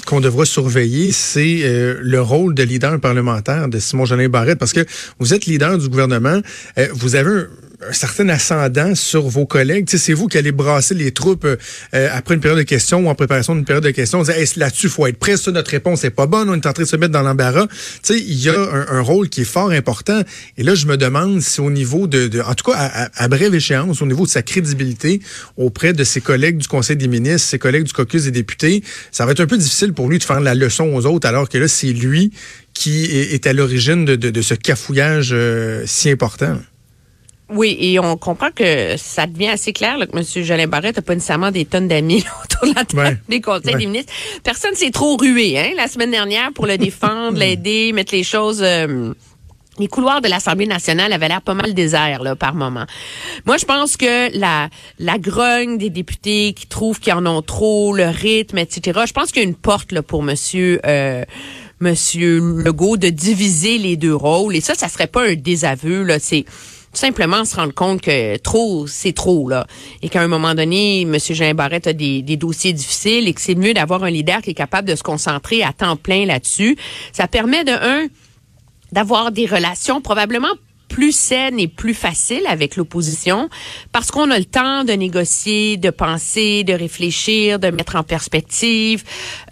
qu'on 0.06 0.22
devra 0.22 0.46
surveiller, 0.46 1.12
c'est 1.12 1.64
euh, 1.64 1.98
le 2.02 2.22
rôle 2.22 2.56
de 2.56 2.64
leader 2.64 2.98
parlementaire 3.02 3.68
de 3.68 3.78
Simon 3.78 4.06
Jolin 4.06 4.30
Barrette. 4.30 4.58
Parce 4.58 4.74
que 4.74 4.86
vous 5.20 5.34
êtes 5.34 5.46
leader 5.48 5.78
du 5.78 5.90
gouvernement, 5.90 6.40
euh, 6.80 6.88
vous 6.94 7.16
avez 7.16 7.30
un, 7.30 7.48
un 7.88 7.94
certain 7.94 8.28
ascendant 8.30 8.96
sur 8.96 9.28
vos 9.28 9.46
collègues. 9.46 9.86
C'est 9.88 10.14
vous 10.14 10.28
qui 10.28 10.38
allez 10.38 10.52
brasser 10.52 10.96
les 10.96 11.12
troupes 11.12 11.46
euh, 11.46 11.58
euh, 11.94 12.10
après 12.12 12.34
une 12.34 12.42
période 12.42 12.58
de 12.58 12.64
questions 12.64 13.06
ou 13.06 13.08
en 13.10 13.14
préparation 13.16 13.54
d'une 13.56 13.66
période 13.66 13.84
de 13.84 13.92
questions. 13.92 14.18
Vous 14.20 14.26
dites, 14.32 14.36
Hey, 14.36 14.48
là-dessus, 14.58 14.90
faut 14.90 15.06
être 15.06 15.18
prêt. 15.20 15.38
Ça, 15.38 15.52
notre 15.52 15.70
réponse 15.70 16.04
est 16.04 16.10
pas 16.10 16.26
bonne. 16.26 16.50
On 16.50 16.56
est 16.56 16.66
en 16.66 16.74
train 16.74 16.84
de 16.84 16.88
se 16.88 16.96
mettre 16.96 17.12
dans 17.14 17.22
l'embarras. 17.22 17.68
Tu 17.68 17.74
sais, 18.02 18.20
il 18.20 18.34
y 18.44 18.50
a 18.50 18.60
un, 18.60 18.88
un 18.98 19.02
rôle 19.02 19.30
qui 19.30 19.42
est 19.42 19.46
fort 19.46 19.70
important. 19.70 20.22
Et 20.58 20.64
là, 20.64 20.74
je 20.74 20.88
me 20.88 20.98
demande 20.98 21.40
si 21.42 21.62
au 21.62 21.70
niveau 21.70 22.08
de, 22.08 22.28
de- 22.28 22.42
en 22.42 22.56
tout 22.56 22.72
cas, 22.72 22.78
à, 22.78 23.04
à- 23.06 23.10
à 23.24 23.28
brève 23.28 23.54
échéance, 23.54 24.02
au 24.02 24.08
niveau 24.08 24.26
de 24.26 24.32
sa 24.32 24.42
crédibilité 24.42 25.22
auprès 25.56 25.94
de 25.94 26.04
ses 26.04 26.20
collègues 26.22 26.58
du 26.58 26.68
Conseil 26.68 26.96
des 26.98 27.08
ministres, 27.08 27.48
ses 27.50 27.60
collègues 27.60 27.84
du 27.84 27.94
caucus 27.94 28.24
des 28.24 28.32
députés, 28.32 28.84
ça 29.12 29.26
va 29.28 29.34
être 29.34 29.40
un 29.42 29.46
peu 29.48 29.58
difficile 29.58 29.94
pour 29.94 30.10
lui 30.10 30.18
de 30.18 30.24
faire 30.24 30.40
la 30.40 30.56
leçon 30.56 30.86
aux 30.96 31.06
autres, 31.06 31.28
alors 31.28 31.48
que 31.48 31.58
là, 31.60 31.68
c'est 31.68 31.94
lui 31.94 32.32
qui 32.74 33.06
est, 33.06 33.34
est 33.34 33.46
à 33.46 33.54
l'origine 33.54 34.04
de, 34.06 34.16
de- 34.16 34.32
de 34.32 34.42
ce 34.42 34.56
cafouillage 34.56 35.30
euh, 35.32 35.84
si 35.86 36.10
important. 36.10 36.58
Oui, 37.50 37.78
et 37.80 37.98
on 38.00 38.18
comprend 38.18 38.50
que 38.54 38.98
ça 38.98 39.26
devient 39.26 39.48
assez 39.48 39.72
clair 39.72 39.98
là, 39.98 40.06
que 40.06 40.18
M. 40.18 40.24
Jolin 40.44 40.68
Barrette 40.68 40.98
n'a 40.98 41.02
pas 41.02 41.14
nécessairement 41.16 41.50
des 41.52 41.64
tonnes 41.66 41.88
d'amis 41.88 42.26
autour 42.44 42.70
de 42.70 42.76
la 42.76 42.84
table 42.84 43.02
Ouais. 43.02 43.18
des 43.30 43.40
conseils 43.42 43.74
Ouais. 43.74 43.80
des 43.80 43.86
ministres. 43.86 44.12
Personne 44.44 44.76
s'est 44.76 44.92
trop 44.92 45.16
rué 45.16 45.58
hein, 45.58 45.72
la 45.78 45.88
semaine 45.88 46.12
dernière 46.12 46.52
pour 46.54 46.66
le 46.68 46.78
défendre, 46.88 47.38
l'aider, 47.38 47.94
mettre 47.94 48.14
les 48.14 48.24
choses... 48.24 48.62
euh, 48.62 49.14
les 49.80 49.88
couloirs 49.88 50.22
de 50.22 50.28
l'Assemblée 50.28 50.66
nationale 50.66 51.14
avaient 51.14 51.28
l'air 51.28 51.44
pas 51.44 51.54
mal 51.54 51.76
déserts 51.76 52.24
là, 52.24 52.36
par 52.36 52.56
moment. 52.56 52.86
Moi, 53.46 53.58
je 53.58 53.66
pense 53.66 53.96
que 53.96 54.36
la, 54.36 54.70
la 54.98 55.20
grogne 55.20 55.78
des 55.78 55.92
députés 55.92 56.54
qui 56.54 56.66
trouvent 56.66 57.00
qu'ils 57.00 57.14
en 57.14 57.28
ont 57.28 57.44
trop, 57.44 57.94
le 57.94 58.08
rythme, 58.08 58.58
etc., 58.58 59.02
je 59.08 59.14
pense 59.14 59.32
qu'il 59.32 59.44
y 59.44 59.46
a 59.46 59.48
une 59.48 59.54
porte 59.54 59.92
là, 59.92 60.02
pour 60.02 60.24
monsieur, 60.24 60.82
euh, 60.84 61.24
monsieur 61.80 62.40
Legault 62.40 62.98
de 62.98 63.10
diviser 63.10 63.78
les 63.78 63.98
deux 63.98 64.16
rôles. 64.16 64.56
Et 64.56 64.62
ça, 64.62 64.74
ça 64.74 64.90
serait 64.90 65.06
pas 65.06 65.28
un 65.30 65.36
désaveu. 65.36 66.02
Là. 66.02 66.18
C'est 66.18 66.46
simplement 66.98 67.46
se 67.46 67.56
rendre 67.56 67.74
compte 67.74 68.02
que 68.02 68.38
trop, 68.38 68.88
c'est 68.88 69.14
trop. 69.14 69.48
là 69.50 69.68
Et 70.02 70.10
qu'à 70.10 70.22
un 70.22 70.28
moment 70.28 70.54
donné, 70.54 71.02
M. 71.02 71.18
Jean 71.18 71.54
Barrette 71.54 71.88
a 71.88 71.94
des, 71.94 72.22
des 72.22 72.38
dossiers 72.38 72.74
difficiles 72.74 73.28
et 73.28 73.34
que 73.34 73.42
c'est 73.42 73.56
mieux 73.56 73.74
d'avoir 73.74 74.04
un 74.04 74.10
leader 74.10 74.42
qui 74.42 74.52
est 74.52 74.56
capable 74.56 74.88
de 74.88 74.96
se 74.96 75.04
concentrer 75.04 75.64
à 75.64 75.74
temps 75.74 75.96
plein 75.96 76.26
là-dessus. 76.26 76.78
Ça 77.14 77.28
permet 77.28 77.64
de, 77.64 77.72
un, 77.72 78.08
d'avoir 78.92 79.32
des 79.32 79.46
relations 79.46 80.02
probablement 80.02 80.48
plus 80.88 81.12
saine 81.12 81.60
et 81.60 81.68
plus 81.68 81.94
facile 81.94 82.44
avec 82.48 82.76
l'opposition 82.76 83.50
parce 83.92 84.12
qu'on 84.12 84.32
a 84.32 84.38
le 84.38 84.46
temps 84.46 84.84
de 84.84 84.94
négocier, 84.94 85.78
de 85.78 85.90
penser, 85.90 86.64
de 86.64 86.74
réfléchir, 86.74 87.60
de 87.60 87.70
mettre 87.70 87.96
en 87.96 88.04
perspective 88.04 89.04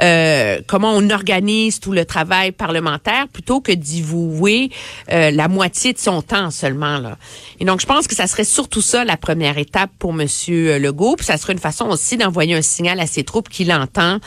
euh, 0.01 0.59
comment 0.67 0.93
on 0.93 1.09
organise 1.09 1.79
tout 1.79 1.91
le 1.91 2.05
travail 2.05 2.51
parlementaire 2.51 3.27
plutôt 3.27 3.61
que 3.61 3.71
d'y 3.71 4.01
vouer 4.01 4.69
euh, 5.11 5.31
la 5.31 5.47
moitié 5.47 5.93
de 5.93 5.99
son 5.99 6.21
temps 6.21 6.51
seulement. 6.51 6.97
Là. 6.97 7.17
Et 7.59 7.65
donc, 7.65 7.81
je 7.81 7.85
pense 7.85 8.07
que 8.07 8.15
ça 8.15 8.27
serait 8.27 8.43
surtout 8.43 8.81
ça 8.81 9.05
la 9.05 9.17
première 9.17 9.57
étape 9.57 9.91
pour 9.99 10.13
Monsieur 10.13 10.77
Legault. 10.79 11.15
Puis 11.15 11.25
ça 11.25 11.37
serait 11.37 11.53
une 11.53 11.59
façon 11.59 11.87
aussi 11.87 12.17
d'envoyer 12.17 12.55
un 12.55 12.61
signal 12.61 12.99
à 12.99 13.07
ses 13.07 13.23
troupes 13.23 13.49
qu'il 13.49 13.71
entend 13.71 14.19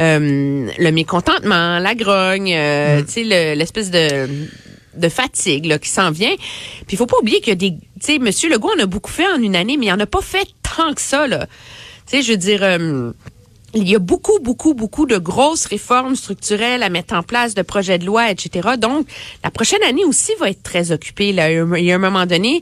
euh, 0.00 0.68
le 0.78 0.90
mécontentement, 0.90 1.78
la 1.78 1.94
grogne, 1.94 2.52
euh, 2.54 3.00
mm. 3.00 3.06
tu 3.06 3.12
sais, 3.28 3.54
l'espèce 3.54 3.90
de 3.90 4.28
de 4.94 5.08
fatigue 5.08 5.66
là, 5.66 5.78
qui 5.78 5.88
s'en 5.88 6.10
vient. 6.10 6.34
Puis 6.36 6.92
il 6.92 6.96
faut 6.96 7.06
pas 7.06 7.18
oublier 7.18 7.40
que 7.40 7.52
des, 7.52 7.72
tu 7.72 7.78
sais, 8.00 8.18
Monsieur 8.18 8.50
Legault 8.50 8.72
en 8.76 8.82
a 8.82 8.86
beaucoup 8.86 9.10
fait 9.10 9.26
en 9.26 9.40
une 9.40 9.56
année, 9.56 9.76
mais 9.76 9.86
il 9.86 9.92
en 9.92 10.00
a 10.00 10.06
pas 10.06 10.22
fait 10.22 10.48
tant 10.76 10.92
que 10.94 11.00
ça 11.00 11.26
là. 11.26 11.46
Tu 12.06 12.16
sais, 12.16 12.22
je 12.22 12.32
veux 12.32 12.38
dire. 12.38 12.62
Euh, 12.62 13.12
il 13.74 13.88
y 13.88 13.94
a 13.94 13.98
beaucoup, 13.98 14.38
beaucoup, 14.38 14.74
beaucoup 14.74 15.06
de 15.06 15.16
grosses 15.16 15.64
réformes 15.64 16.14
structurelles 16.14 16.82
à 16.82 16.90
mettre 16.90 17.14
en 17.14 17.22
place, 17.22 17.54
de 17.54 17.62
projets 17.62 17.98
de 17.98 18.04
loi, 18.04 18.30
etc. 18.30 18.70
Donc, 18.78 19.06
la 19.42 19.50
prochaine 19.50 19.82
année 19.82 20.04
aussi 20.04 20.32
va 20.38 20.50
être 20.50 20.62
très 20.62 20.92
occupée. 20.92 21.32
Là. 21.32 21.50
Il 21.50 21.84
y 21.84 21.92
a 21.92 21.94
un 21.94 21.98
moment 21.98 22.26
donné, 22.26 22.60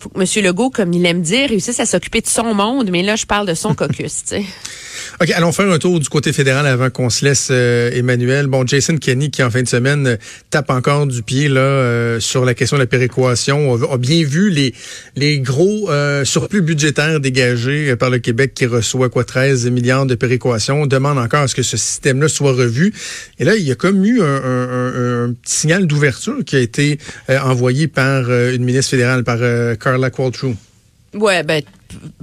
faut 0.00 0.08
que 0.08 0.18
M. 0.18 0.44
Legault, 0.44 0.70
comme 0.70 0.92
il 0.92 1.04
aime 1.06 1.22
dire, 1.22 1.48
réussisse 1.48 1.78
à 1.78 1.86
s'occuper 1.86 2.20
de 2.20 2.26
son 2.26 2.54
monde, 2.54 2.90
mais 2.90 3.02
là, 3.02 3.16
je 3.16 3.26
parle 3.26 3.46
de 3.46 3.54
son 3.54 3.74
caucus. 3.76 4.24
OK, 5.20 5.30
allons 5.32 5.52
faire 5.52 5.70
un 5.70 5.78
tour 5.78 6.00
du 6.00 6.08
côté 6.08 6.32
fédéral 6.32 6.66
avant 6.66 6.88
qu'on 6.88 7.10
se 7.10 7.24
laisse, 7.24 7.48
euh, 7.50 7.90
Emmanuel. 7.92 8.46
Bon, 8.46 8.66
Jason 8.66 8.96
Kenney, 8.96 9.28
qui 9.30 9.42
en 9.42 9.50
fin 9.50 9.62
de 9.62 9.68
semaine 9.68 10.18
tape 10.48 10.70
encore 10.70 11.06
du 11.06 11.22
pied 11.22 11.48
là 11.48 11.60
euh, 11.60 12.20
sur 12.20 12.44
la 12.44 12.54
question 12.54 12.76
de 12.76 12.82
la 12.82 12.86
péréquation, 12.86 13.74
a, 13.74 13.98
bien 13.98 14.24
vu 14.24 14.50
les, 14.50 14.74
les 15.16 15.40
gros 15.40 15.90
euh, 15.90 16.24
surplus 16.24 16.62
budgétaires 16.62 17.20
dégagés 17.20 17.96
par 17.96 18.08
le 18.08 18.18
Québec 18.18 18.54
qui 18.54 18.66
reçoit 18.66 19.10
quoi 19.10 19.24
13 19.24 19.68
milliards 19.70 20.06
de 20.06 20.14
péréquation. 20.14 20.82
On 20.82 20.86
demande 20.86 21.18
encore 21.18 21.42
à 21.42 21.48
ce 21.48 21.54
que 21.54 21.62
ce 21.62 21.76
système-là 21.76 22.28
soit 22.28 22.52
revu. 22.52 22.94
Et 23.38 23.44
là, 23.44 23.56
il 23.56 23.62
y 23.62 23.72
a 23.72 23.74
comme 23.74 24.04
eu 24.04 24.22
un, 24.22 24.24
un, 24.24 25.32
petit 25.42 25.54
signal 25.54 25.86
d'ouverture 25.86 26.44
qui 26.46 26.56
a 26.56 26.60
été 26.60 26.98
envoyé 27.28 27.88
par 27.88 28.30
une 28.30 28.64
ministre 28.64 28.90
fédérale, 28.90 29.22
par 29.24 29.38
Carla 29.90 30.10
Qualtrough. 30.10 30.56
Ouais, 31.14 31.42
ben 31.42 31.60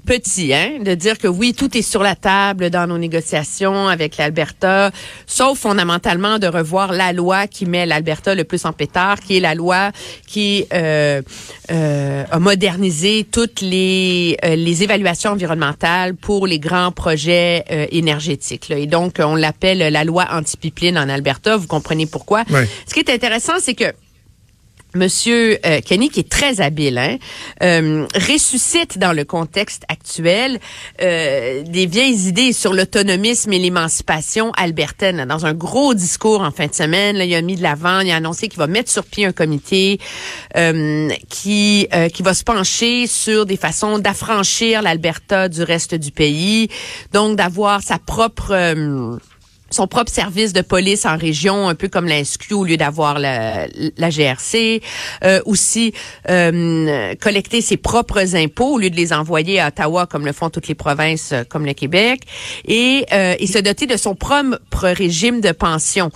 petit, 0.05 0.53
hein, 0.53 0.79
de 0.81 0.95
dire 0.95 1.17
que 1.17 1.27
oui, 1.27 1.53
tout 1.53 1.77
est 1.77 1.81
sur 1.81 2.01
la 2.01 2.15
table 2.15 2.69
dans 2.69 2.87
nos 2.87 2.97
négociations 2.97 3.89
avec 3.89 4.15
l'Alberta, 4.15 4.91
sauf 5.25 5.59
fondamentalement 5.59 6.39
de 6.39 6.47
revoir 6.47 6.93
la 6.93 7.11
loi 7.11 7.47
qui 7.47 7.65
met 7.65 7.85
l'Alberta 7.85 8.33
le 8.33 8.45
plus 8.45 8.63
en 8.63 8.71
pétard, 8.71 9.19
qui 9.19 9.35
est 9.35 9.39
la 9.41 9.55
loi 9.55 9.91
qui 10.25 10.65
euh, 10.73 11.21
euh, 11.69 12.23
a 12.31 12.39
modernisé 12.39 13.27
toutes 13.29 13.59
les 13.59 14.37
euh, 14.45 14.55
les 14.55 14.83
évaluations 14.83 15.31
environnementales 15.31 16.15
pour 16.15 16.47
les 16.47 16.59
grands 16.59 16.93
projets 16.93 17.65
énergétiques. 17.91 18.69
Là. 18.69 18.77
Et 18.77 18.87
donc, 18.87 19.15
on 19.19 19.35
l'appelle 19.35 19.79
la 19.79 20.05
loi 20.05 20.27
anti-pipeline 20.31 20.97
en 20.97 21.09
Alberta. 21.09 21.57
Vous 21.57 21.67
comprenez 21.67 22.05
pourquoi? 22.05 22.45
Ce 22.87 22.93
qui 22.93 23.01
est 23.01 23.09
intéressant, 23.09 23.55
c'est 23.59 23.75
que 23.75 23.91
Monsieur 24.97 25.59
euh, 25.65 25.79
Kenny, 25.81 26.09
qui 26.09 26.21
est 26.21 26.29
très 26.29 26.59
habile, 26.59 26.97
hein, 26.97 27.17
euh, 27.63 28.05
ressuscite 28.15 28.97
dans 28.97 29.13
le 29.13 29.23
contexte 29.23 29.83
actuel 29.89 30.59
euh, 31.01 31.63
des 31.63 31.85
vieilles 31.85 32.27
idées 32.27 32.51
sur 32.51 32.73
l'autonomisme 32.73 33.53
et 33.53 33.59
l'émancipation 33.59 34.51
albertaine. 34.57 35.25
Dans 35.25 35.45
un 35.45 35.53
gros 35.53 35.93
discours 35.93 36.41
en 36.41 36.51
fin 36.51 36.67
de 36.67 36.73
semaine, 36.73 37.15
là, 37.15 37.25
il 37.25 37.35
a 37.35 37.41
mis 37.41 37.55
de 37.55 37.63
l'avant, 37.63 37.99
il 37.99 38.11
a 38.11 38.15
annoncé 38.15 38.47
qu'il 38.47 38.59
va 38.59 38.67
mettre 38.67 38.89
sur 38.89 39.05
pied 39.05 39.25
un 39.25 39.31
comité 39.31 39.99
qui 41.29 41.87
qui 42.13 42.23
va 42.23 42.33
se 42.33 42.43
pencher 42.43 43.05
sur 43.05 43.45
des 43.45 43.57
façons 43.57 43.99
d'affranchir 43.99 44.81
l'Alberta 44.81 45.49
du 45.49 45.61
reste 45.61 45.93
du 45.93 46.11
pays, 46.11 46.69
donc 47.13 47.37
d'avoir 47.37 47.83
sa 47.83 47.99
propre 47.99 48.75
son 49.77 49.87
propre 49.87 50.11
service 50.11 50.53
de 50.53 50.61
police 50.61 51.05
en 51.05 51.17
région, 51.17 51.69
un 51.69 51.75
peu 51.75 51.87
comme 51.87 52.07
la 52.07 52.23
SQ 52.23 52.53
au 52.53 52.65
lieu 52.65 52.77
d'avoir 52.77 53.19
la, 53.19 53.67
la, 53.97 54.09
GRC. 54.09 54.81
Euh, 55.23 55.39
aussi 55.45 55.93
euh, 56.29 57.13
collecter 57.21 57.61
ses 57.61 57.77
propres 57.77 58.35
impôts 58.35 58.73
au 58.73 58.79
lieu 58.79 58.89
de 58.89 58.95
les 58.95 59.13
envoyer 59.13 59.59
à 59.59 59.67
Ottawa 59.67 60.07
comme 60.07 60.25
le 60.25 60.31
font 60.31 60.49
toutes 60.49 60.67
les 60.67 60.75
provinces 60.75 61.31
euh, 61.31 61.43
comme 61.47 61.65
le 61.65 61.73
Québec. 61.73 62.21
Et, 62.67 63.05
euh, 63.13 63.35
et 63.37 63.45
se 63.45 63.59
doter 63.59 63.85
de 63.85 63.97
son 63.97 64.15
propre 64.15 64.89
régime 64.89 65.41
de 65.41 65.51
pension 65.51 66.11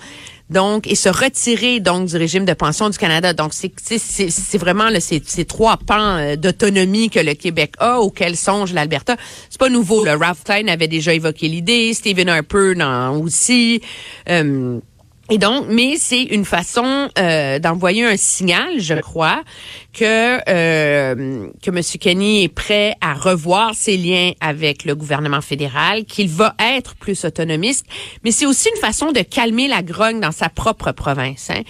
donc 0.51 0.85
et 0.85 0.95
se 0.95 1.09
retirer 1.09 1.79
donc 1.79 2.07
du 2.07 2.17
régime 2.17 2.45
de 2.45 2.53
pension 2.53 2.89
du 2.89 2.97
Canada. 2.97 3.33
Donc 3.33 3.53
c'est 3.53 3.71
c'est 3.77 4.57
vraiment 4.57 4.89
là, 4.89 4.99
ces, 4.99 5.21
trois 5.45 5.77
pans 5.77 6.17
euh, 6.17 6.35
d'autonomie 6.35 7.09
que 7.09 7.19
le 7.19 7.33
Québec 7.33 7.73
a 7.79 7.99
auxquels 7.99 8.35
songe 8.35 8.73
l'Alberta. 8.73 9.15
C'est 9.49 9.59
pas 9.59 9.69
nouveau. 9.69 10.03
Le 10.03 10.15
Ralph 10.15 10.43
Klein 10.43 10.67
avait 10.67 10.87
déjà 10.87 11.13
évoqué 11.13 11.47
l'idée, 11.47 11.93
Stephen 11.93 12.29
Harper 12.29 12.73
non, 12.75 13.21
aussi. 13.21 13.81
Euh, 14.29 14.79
et 15.31 15.37
donc, 15.37 15.67
mais 15.69 15.95
c'est 15.97 16.23
une 16.23 16.43
façon 16.43 17.09
euh, 17.17 17.57
d'envoyer 17.57 18.03
un 18.03 18.17
signal, 18.17 18.79
je 18.79 18.95
crois, 18.95 19.43
que 19.93 20.39
euh, 20.49 21.47
que 21.63 21.69
M. 21.69 21.81
Kenny 22.01 22.43
est 22.43 22.53
prêt 22.53 22.95
à 22.99 23.13
revoir 23.13 23.73
ses 23.73 23.95
liens 23.95 24.33
avec 24.41 24.83
le 24.83 24.93
gouvernement 24.93 25.39
fédéral, 25.39 26.03
qu'il 26.03 26.27
va 26.27 26.53
être 26.59 26.95
plus 26.95 27.23
autonomiste, 27.23 27.85
mais 28.25 28.31
c'est 28.31 28.45
aussi 28.45 28.67
une 28.75 28.81
façon 28.81 29.13
de 29.13 29.21
calmer 29.21 29.69
la 29.69 29.81
grogne 29.81 30.19
dans 30.19 30.33
sa 30.33 30.49
propre 30.49 30.91
province. 30.91 31.49
Hein. 31.49 31.61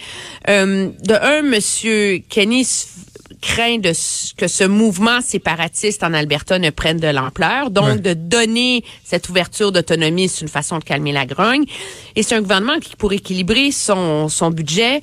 Euh, 0.48 0.90
de 1.04 1.14
un, 1.14 1.52
M. 1.52 2.20
Kenny 2.28 2.66
craint 3.42 3.78
de, 3.78 3.92
que 4.36 4.48
ce 4.48 4.64
mouvement 4.64 5.20
séparatiste 5.20 6.02
en 6.02 6.14
Alberta 6.14 6.58
ne 6.58 6.70
prenne 6.70 6.98
de 6.98 7.08
l'ampleur. 7.08 7.70
Donc, 7.70 8.00
de 8.00 8.14
donner 8.14 8.84
cette 9.04 9.28
ouverture 9.28 9.72
d'autonomie, 9.72 10.28
c'est 10.28 10.40
une 10.40 10.48
façon 10.48 10.78
de 10.78 10.84
calmer 10.84 11.12
la 11.12 11.26
grogne. 11.26 11.64
Et 12.16 12.22
c'est 12.22 12.36
un 12.36 12.40
gouvernement 12.40 12.78
qui, 12.78 12.96
pour 12.96 13.12
équilibrer 13.12 13.70
son, 13.72 14.28
son 14.30 14.50
budget, 14.50 15.02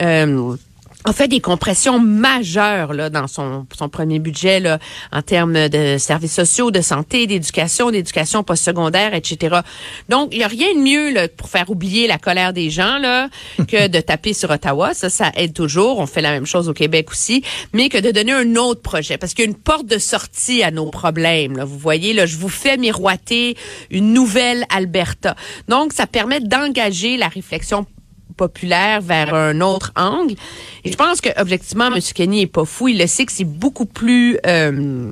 euh, 0.00 0.56
a 1.04 1.12
fait 1.12 1.28
des 1.28 1.40
compressions 1.40 1.98
majeures 1.98 2.92
là, 2.92 3.08
dans 3.08 3.26
son, 3.26 3.66
son 3.76 3.88
premier 3.88 4.18
budget 4.18 4.60
là, 4.60 4.78
en 5.12 5.22
termes 5.22 5.68
de 5.68 5.96
services 5.98 6.34
sociaux, 6.34 6.70
de 6.70 6.82
santé, 6.82 7.26
d'éducation, 7.26 7.90
d'éducation 7.90 8.42
postsecondaire, 8.42 9.14
etc. 9.14 9.60
Donc, 10.08 10.28
il 10.32 10.38
n'y 10.38 10.44
a 10.44 10.48
rien 10.48 10.74
de 10.74 10.80
mieux 10.80 11.12
là, 11.12 11.28
pour 11.28 11.48
faire 11.48 11.70
oublier 11.70 12.06
la 12.06 12.18
colère 12.18 12.52
des 12.52 12.68
gens 12.70 12.98
là, 12.98 13.28
que 13.68 13.88
de 13.88 14.00
taper 14.00 14.34
sur 14.34 14.50
Ottawa. 14.50 14.92
Ça, 14.92 15.08
ça 15.08 15.32
aide 15.36 15.54
toujours. 15.54 15.98
On 15.98 16.06
fait 16.06 16.20
la 16.20 16.32
même 16.32 16.46
chose 16.46 16.68
au 16.68 16.74
Québec 16.74 17.10
aussi. 17.10 17.42
Mais 17.72 17.88
que 17.88 17.98
de 17.98 18.10
donner 18.10 18.32
un 18.32 18.56
autre 18.56 18.82
projet. 18.82 19.16
Parce 19.16 19.32
qu'il 19.32 19.44
y 19.44 19.48
a 19.48 19.50
une 19.50 19.56
porte 19.56 19.86
de 19.86 19.98
sortie 19.98 20.62
à 20.62 20.70
nos 20.70 20.90
problèmes. 20.90 21.56
Là. 21.56 21.64
Vous 21.64 21.78
voyez, 21.78 22.12
là, 22.12 22.26
je 22.26 22.36
vous 22.36 22.48
fais 22.48 22.76
miroiter 22.76 23.56
une 23.90 24.12
nouvelle 24.12 24.66
Alberta. 24.74 25.34
Donc, 25.68 25.92
ça 25.92 26.06
permet 26.06 26.40
d'engager 26.40 27.16
la 27.16 27.28
réflexion 27.28 27.86
vers 29.02 29.34
un 29.34 29.60
autre 29.60 29.92
angle. 29.96 30.34
Et 30.84 30.92
je 30.92 30.96
pense 30.96 31.20
que 31.20 31.28
objectivement, 31.40 31.86
M. 31.86 32.00
Kenny 32.14 32.42
est 32.42 32.46
pas 32.46 32.64
fou. 32.64 32.88
Il 32.88 32.98
le 32.98 33.06
sait 33.06 33.26
que 33.26 33.32
c'est 33.32 33.44
beaucoup 33.44 33.86
plus 33.86 34.38
euh, 34.46 35.10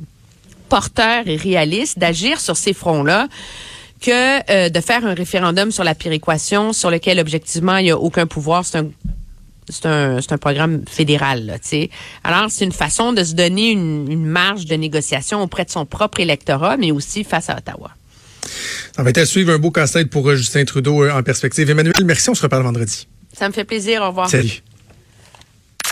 porteur 0.68 1.26
et 1.26 1.36
réaliste 1.36 1.98
d'agir 1.98 2.40
sur 2.40 2.56
ces 2.56 2.72
fronts-là 2.72 3.28
que 4.00 4.50
euh, 4.50 4.68
de 4.68 4.80
faire 4.80 5.04
un 5.04 5.14
référendum 5.14 5.70
sur 5.70 5.84
la 5.84 5.94
péréquation 5.94 6.72
sur 6.72 6.90
lequel 6.90 7.18
objectivement 7.18 7.78
il 7.78 7.84
n'y 7.84 7.90
a 7.90 7.98
aucun 7.98 8.26
pouvoir. 8.26 8.64
C'est 8.64 9.86
un 9.86 10.38
programme 10.38 10.82
fédéral. 10.88 11.58
Alors, 12.24 12.46
c'est 12.48 12.64
une 12.64 12.72
façon 12.72 13.12
de 13.12 13.22
se 13.24 13.34
donner 13.34 13.70
une, 13.70 14.10
une 14.10 14.24
marge 14.24 14.64
de 14.64 14.74
négociation 14.76 15.42
auprès 15.42 15.64
de 15.64 15.70
son 15.70 15.84
propre 15.84 16.20
électorat, 16.20 16.76
mais 16.76 16.90
aussi 16.90 17.24
face 17.24 17.50
à 17.50 17.56
Ottawa. 17.58 17.90
Ça 18.96 19.02
va 19.02 19.10
être 19.10 19.18
à 19.18 19.26
suivre 19.26 19.52
un 19.52 19.58
beau 19.58 19.70
casse-tête 19.70 20.10
pour 20.10 20.28
euh, 20.28 20.36
Justin 20.36 20.64
Trudeau 20.64 21.08
en 21.08 21.22
perspective. 21.22 21.68
Emmanuel, 21.68 21.94
merci. 22.04 22.30
On 22.30 22.34
se 22.34 22.42
reparle 22.42 22.62
vendredi. 22.62 23.06
Ça 23.38 23.48
me 23.48 23.52
fait 23.52 23.64
plaisir. 23.64 24.02
Au 24.02 24.08
revoir. 24.08 24.28
Salut. 24.28 24.62